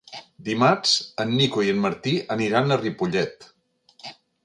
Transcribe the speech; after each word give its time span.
Dimarts 0.45 0.93
en 1.25 1.35
Nico 1.41 1.65
i 1.67 1.71
en 1.75 1.83
Martí 1.85 2.17
aniran 2.39 2.77
a 2.77 2.81
Ripollet. 2.83 3.51